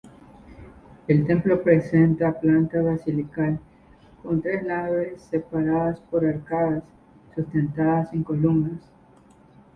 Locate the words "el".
1.07-1.27